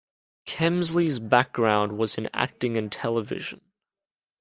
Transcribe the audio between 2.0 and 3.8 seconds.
in acting and television.